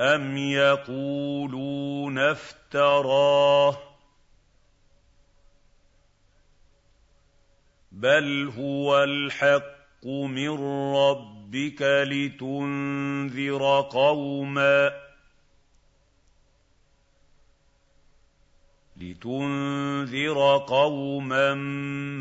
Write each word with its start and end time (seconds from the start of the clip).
أَمْ 0.00 0.36
يَقُولُونَ 0.36 2.18
افْتَرَاهُ 2.18 3.72
ۖ 3.72 3.76
بَلْ 7.92 8.52
هُوَ 8.58 9.02
الْحَقُّ 9.04 10.06
مِن 10.06 10.48
رَّبِّكَ 10.94 11.82
لِتُنذِرَ 11.82 13.80
قَوْمًا 13.80 14.90
لِتُنذِرَ 18.96 20.58
قَوْمًا 20.58 21.54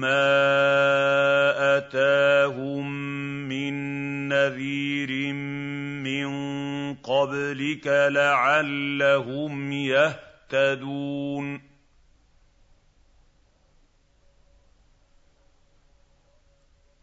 مَّا 0.04 0.28
أَتَاهُم 1.78 2.92
مِّن 3.50 3.74
نَّذِيرٍ 4.30 5.34
مِّن 6.04 6.26
قَبْلِكَ 7.04 7.88
لَعَلَّهُمْ 7.88 9.72
يَهْتَدُونَ 9.72 11.70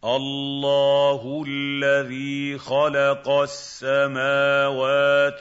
اللَّهُ 0.03 1.43
الَّذِي 1.47 2.57
خَلَقَ 2.57 3.29
السَّمَاوَاتِ 3.29 4.63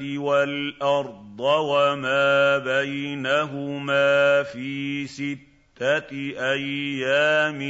وَالْأَرْضَ 0.03 1.41
وَمَا 1.41 2.59
بَيْنَهُمَا 2.59 4.43
فِي 4.43 5.07
سِتَّةِ 5.07 6.11
أَيَّامٍ 6.53 7.61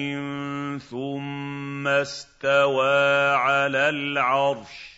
ثُمَّ 0.79 1.89
اسْتَوَىٰ 1.89 3.34
عَلَى 3.34 3.89
الْعَرْشِ 3.89 4.95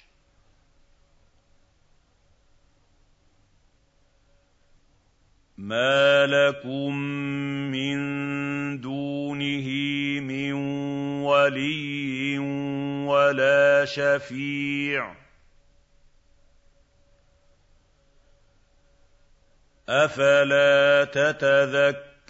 مَا 5.59 6.27
لَكُم 6.27 6.95
مِّن 7.75 7.99
دُونِهِ 8.81 9.69
مِن 10.21 10.53
وَلِيٍّ 11.23 12.39
وَلَا 13.09 13.85
شَفِيعٍ 13.85 15.15
ۚ 15.15 15.17
أَفَلَا 19.89 21.05
تَتَذَكَّرُونَ 21.05 22.29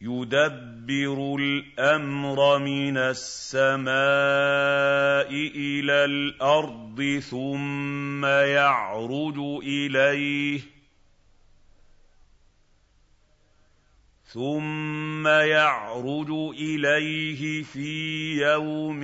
يُدَبِّرُ 0.00 1.36
الْأَمْرَ 1.40 2.58
مِنَ 2.58 2.96
السَّمَاءِ 2.96 3.96
إِلَى 5.56 6.04
الْأَرْضِ 6.04 7.18
ثُمَّ 7.30 8.24
يَعْرُجُ 8.24 9.38
إِلَيْهِ 9.62 10.60
ثُمَّ 14.32 15.26
يَعْرُجُ 15.26 16.30
إِلَيْهِ 16.60 17.62
فِي 17.62 18.32
يَوْمٍ 18.36 19.00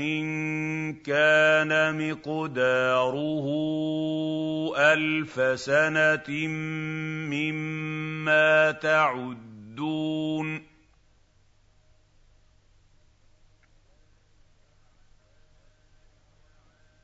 كَانَ 1.06 1.72
مِقْدَارُهُ 2.10 3.46
أَلْفَ 4.76 5.60
سَنَةٍ 5.60 6.46
مِّمَّا 7.32 8.70
تَعُدُّونَ 8.70 10.71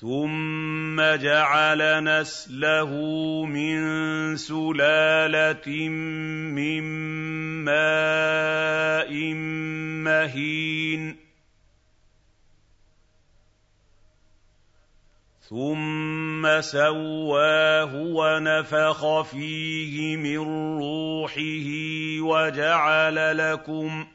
ثُمَّ 0.00 1.00
جَعَلَ 1.00 2.04
نَسْلَهُ 2.04 2.90
مِن 3.46 3.76
سُلَالَةٍ 4.36 5.88
مِّن 6.58 6.82
مَّاءٍ 7.64 9.12
مَّهِينٍ 10.04 11.16
ثُمَّ 15.48 16.60
سَوَّاهُ 16.60 17.94
وَنَفَخَ 17.94 19.22
فِيهِ 19.22 20.16
مِن 20.16 20.38
رُّوحِهِ 20.78 21.68
وَجَعَلَ 22.20 23.36
لَكُمْ 23.38 24.06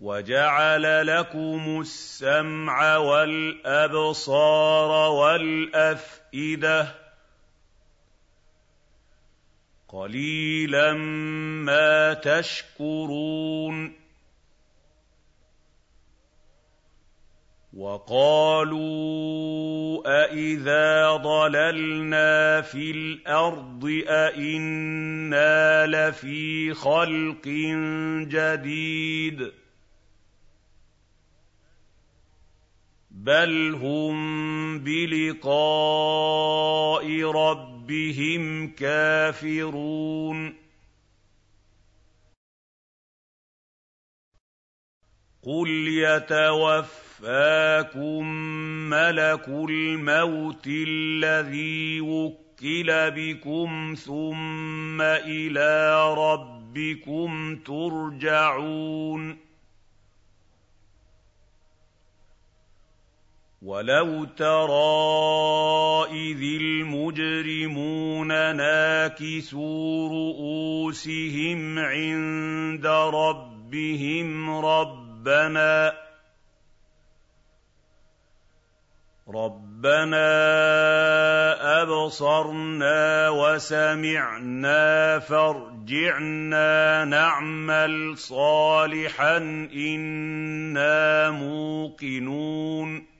وَجَعَلَ 0.00 1.06
لَكُمُ 1.06 1.80
السَّمْعَ 1.80 2.96
وَالْأَبْصَارَ 2.96 4.30
وَالْأَفْئِدَةَ 5.10 6.82
ۚ 6.84 6.88
قَلِيلًا 9.88 10.92
مَّا 11.64 12.14
تَشْكُرُونَ 12.14 14.04
وَقَالُوا 17.76 18.82
أَإِذَا 20.24 21.16
ضَلَلْنَا 21.16 22.60
فِي 22.60 22.90
الْأَرْضِ 22.90 24.02
أَإِنَّا 24.08 25.86
لَفِي 25.86 26.74
خَلْقٍ 26.74 27.48
جَدِيدٍ 28.28 29.63
بَلْ 33.24 33.74
هُم 33.74 34.14
بِلِقَاءِ 34.84 36.24
رَبِّهِمْ 37.22 38.68
كَافِرُونَ 38.68 40.54
قُلْ 45.42 45.68
يَتَوَفَّاكُم 45.88 47.14
مَّلَكُ 48.90 49.48
الْمَوْتِ 49.48 50.66
الَّذِي 50.66 52.00
وُكِّلَ 52.00 53.10
بِكُمْ 53.10 53.94
ثُمَّ 53.98 55.00
إِلَىٰ 55.02 56.14
رَبِّكُمْ 56.14 57.56
تُرْجَعُونَ 57.56 59.44
وَلَوْ 63.64 64.24
تَرَىٰ 64.36 66.04
إِذِ 66.12 66.42
الْمُجْرِمُونَ 66.60 68.28
نَاكِسُو 68.56 70.08
رُءُوسِهِمْ 70.08 71.78
عِندَ 71.78 72.86
رَبِّهِمْ 72.86 74.50
رَبَّنَا 74.64 75.92
رَبَّنَا 79.28 80.28
أَبْصَرْنَا 81.82 83.28
وَسَمِعْنَا 83.28 85.18
فَارْجِعْنَا 85.18 87.04
نَعْمَلْ 87.04 88.18
صَالِحًا 88.18 89.36
إِنَّا 89.72 91.30
مُوقِنُونَ 91.30 93.14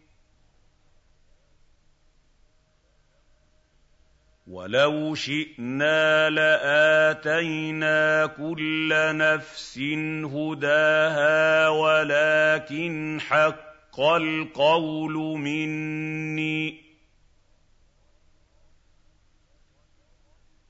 وَلَوْ 4.46 5.14
شِئْنَا 5.14 6.30
لَآتَيْنَا 6.30 8.26
كُلَّ 8.26 8.88
نَفْسٍ 8.92 9.78
هُدَاهَا 10.24 11.68
وَلَٰكِنْ 11.68 13.20
حَقَّ 13.20 14.00
الْقَوْلُ 14.00 15.38
مِنِّي 15.38 16.84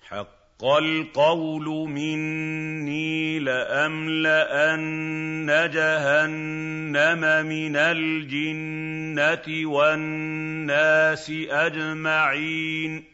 حق 0.03 0.65
القول 0.65 1.89
مني 1.89 3.39
لأملأن 3.39 4.91
جهنم 5.75 7.47
من 7.47 7.77
الجنة 7.77 9.47
والناس 9.71 11.33
أجمعين 11.51 13.14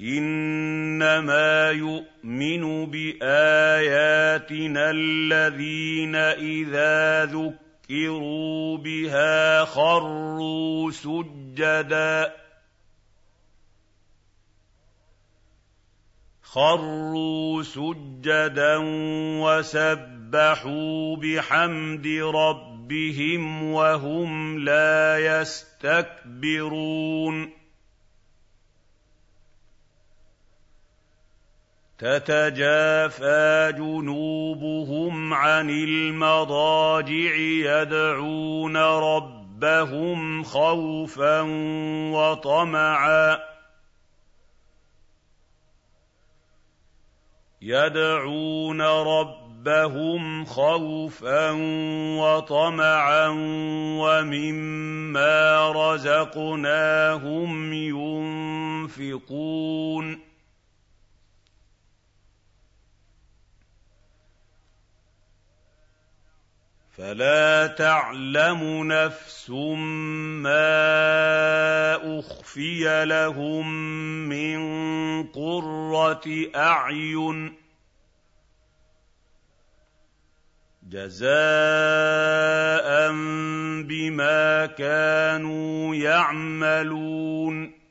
إِنَّمَا 0.00 1.70
يُؤْمِنُ 1.70 2.90
بِآيَاتِنَا 2.90 4.90
الَّذِينَ 4.90 6.16
إِذَا 6.16 7.24
ذُكِّرُوا 7.24 8.78
بِهَا 8.78 9.64
خَرُّوا 9.64 10.90
سُجَّدًا. 10.90 12.34
خَرُّوا 16.42 17.62
سُجَّدًا 17.62 18.76
وَسَبَّحُوا 19.40 21.16
بِحَمْدِ 21.16 22.06
رَبِّهِمْ 22.34 23.72
وَهُمْ 23.72 24.58
لَا 24.58 25.18
يَسْتَكْبِرُونَ. 25.40 27.65
تَتَجَافَىٰ 31.98 33.72
جُنُوبُهُمْ 33.76 35.34
عَنِ 35.34 35.70
الْمَضَاجِعِ 35.70 37.34
يَدْعُونَ 37.64 38.76
رَبَّهُمْ 38.76 40.44
خَوْفًا 40.44 41.40
وَطَمَعًا. 42.12 43.38
يَدْعُونَ 47.62 48.82
رَبَّهُمْ 48.82 50.44
خَوْفًا 50.44 51.50
وَطَمَعًا 52.20 53.28
وَمِمَّا 54.00 55.72
رَزَقْنَاهُمْ 55.72 57.72
يُنفِقُونَ. 59.02 60.25
فَلَا 66.96 67.66
تَعْلَمُ 67.66 68.92
نَفْسٌ 68.92 69.50
مَّا 70.40 70.58
أُخْفِيَ 72.18 73.04
لَهُم 73.04 73.68
مِّن 74.28 74.58
قُرَّةِ 75.22 76.50
أَعْيُنٍ. 76.56 77.54
جَزَاءً 80.88 81.28
بِمَا 83.82 84.66
كَانُوا 84.66 85.94
يَعْمَلُونَ. 85.94 87.85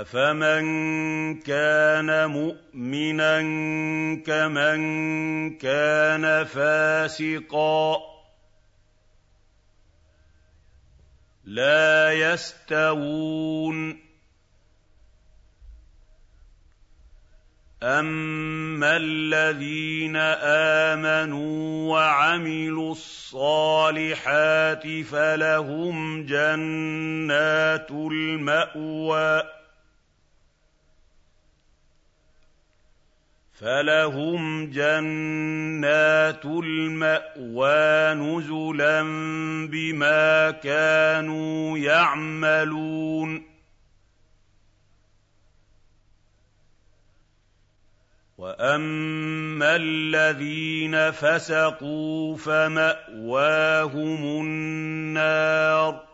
أَفَمَن 0.00 0.62
كَانَ 1.42 2.30
مُؤْمِنًا 2.30 3.38
كَمَن 4.26 4.78
كَانَ 5.58 6.44
فَاسِقًا 6.44 7.94
ۚ 7.96 8.00
لَّا 11.44 12.12
يَسْتَوُونَ 12.12 13.98
أَمَّا 17.82 18.96
الَّذِينَ 18.96 20.16
آمَنُوا 20.96 21.92
وَعَمِلُوا 21.92 22.92
الصَّالِحَاتِ 22.92 24.86
فَلَهُمْ 24.86 26.26
جَنَّاتُ 26.26 27.90
الْمَأْوَىٰ 27.90 29.57
فَلَهُمْ 33.60 34.70
جَنَّاتُ 34.70 36.44
الْمَأْوَىٰ 36.44 38.14
نُزُلًا 38.14 39.02
بِمَا 39.70 40.50
كَانُوا 40.50 41.78
يَعْمَلُونَ 41.78 43.44
وَأَمَّا 48.38 49.76
الَّذِينَ 49.76 51.10
فَسَقُوا 51.10 52.36
فَمَأْوَاهُمُ 52.36 54.22
النَّارُ 54.40 56.07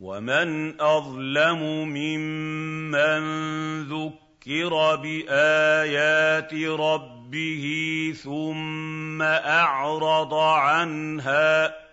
وَمَنْ 0.00 0.80
أَظْلَمُ 0.80 1.88
مِمَّن 1.88 3.22
ذُكِّرَ 3.82 4.28
ذكر 4.48 4.96
بايات 4.96 6.54
ربه 6.54 7.64
ثم 8.24 9.22
اعرض 9.22 10.34
عنها 10.34 11.87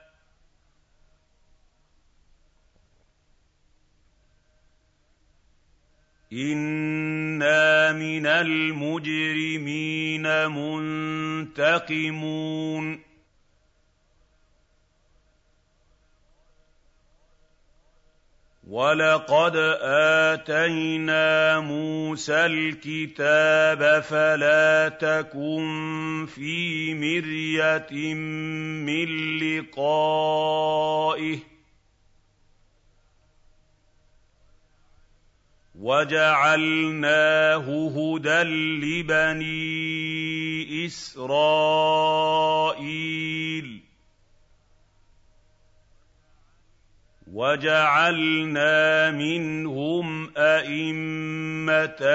أنا 6.34 7.94
من 7.94 8.26
المجرمين 8.26 10.24
منتقمون 11.52 13.06
وَلَقَدْ 18.68 19.56
آتَيْنَا 20.36 21.60
مُوسَى 21.60 22.46
الْكِتَابَ 22.46 24.02
فَلَا 24.02 24.90
تَكُن 24.90 26.26
فِي 26.36 26.94
مِرْيَةٍ 26.94 28.14
مِّن 28.84 29.08
لِّقَائِهِ 29.40 31.40
وَجَعَلْنَاهُ 35.86 37.66
هُدًى 37.98 38.44
لِّبَنِي 38.82 39.66
إِسْرَائِيلَ. 40.86 41.30
وَجَعَلْنَا 47.34 49.12
مِنْهُمْ 49.12 50.34
أَئِمَّةً 50.38 52.06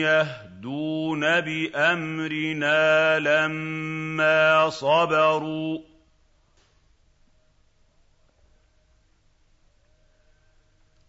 يَهْدُونَ 0.00 1.20
بِأَمْرِنَا 1.40 3.18
لَمَّا 3.18 4.68
صَبَرُوا 4.68 5.78
ۖ. 5.78 5.82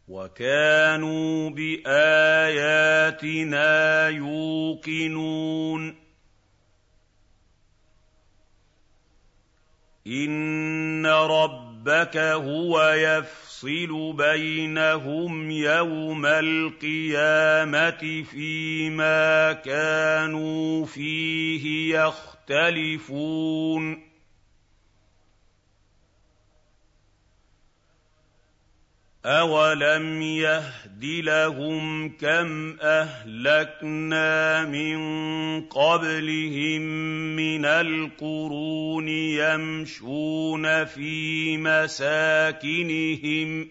وَكَانُوا 0.09 1.49
بِآيَاتِنَا 1.49 1.97
يُوقِنُونَ. 4.09 5.95
إِنَّ 10.07 11.05
رَبَّ 11.05 11.69
رَبَّكَ 11.79 12.17
هُوَ 12.17 12.91
يَفْصِلُ 12.91 14.13
بَيْنَهُمْ 14.17 15.51
يَوْمَ 15.51 16.25
الْقِيَامَةِ 16.25 18.23
فِيمَا 18.23 19.53
كَانُوا 19.53 20.85
فِيهِ 20.85 21.95
يَخْتَلِفُونَ. 21.95 24.08
أَوَلَمْ 29.29 30.21
يَهْدِ 30.21 31.05
لَهُمْ 31.05 32.09
كَمْ 32.17 32.77
أَهْلَكْنَا 32.81 34.65
مِن 34.65 34.97
قَبْلِهِم 35.69 36.81
مِّنَ 37.35 37.65
الْقُرُونِ 37.65 39.07
يَمْشُونَ 39.07 40.85
فِي 40.85 41.57
مَسَاكِنِهِمْ 41.57 43.65
ۗ 43.65 43.67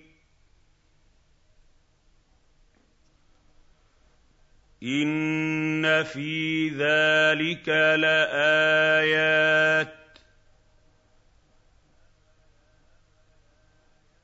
إِنَّ 4.83 6.05
فِي 6.05 6.69
ذَٰلِكَ 6.69 7.69
لَآيَاتٍ 7.99 9.98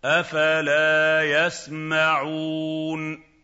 أَفَلَا 0.04 1.22
يَسْمَعُونَ؟ 1.24 3.34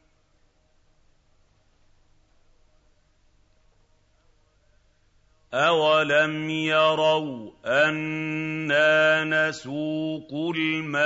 أَوَلَمْ 5.54 6.50
يَرَوْا 6.50 7.50
أَنَّا 7.66 9.24
نَسُوقُ 9.24 10.54
الْمَاءَ 10.56 11.02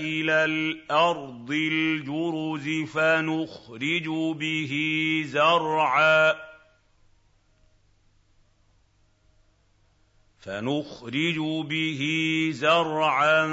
إِلَى 0.00 0.44
الْأَرْضِ 0.44 1.50
الْجُرُزِ 1.50 2.90
فَنُخْرِجُ 2.94 4.08
بِهِ 4.38 4.72
زَرْعًا 5.26 6.34
فنخرج 10.48 11.38
به 11.68 12.02
زرعا 12.52 13.46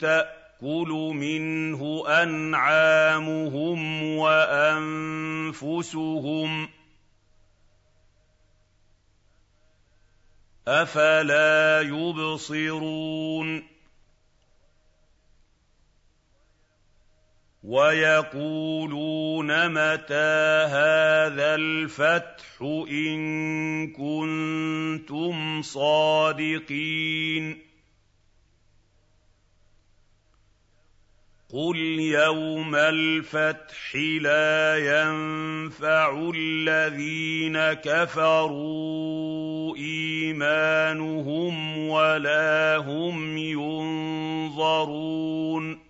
تأكل 0.00 1.12
منه 1.14 2.04
أنعامهم 2.08 4.02
وأنفسهم. 4.16 5.70
أفلا 10.68 11.80
يبصرون؟ 11.80 13.62
وَيَقُولُونَ 17.62 19.46
مَتَىٰ 19.68 20.66
هَٰذَا 20.72 21.54
الْفَتْحُ 21.54 22.62
إِن 22.90 23.20
كُنتُمْ 23.92 25.62
صَادِقِينَ 25.62 27.58
قُلْ 31.52 31.76
يَوْمَ 32.00 32.74
الْفَتْحِ 32.74 33.96
لَا 34.20 34.76
يَنفَعُ 34.78 36.30
الَّذِينَ 36.36 37.72
كَفَرُوا 37.72 39.76
إِيمَانُهُمْ 39.76 41.78
وَلَا 41.88 42.76
هُمْ 42.76 43.38
يُنظَرُونَ 44.48 45.89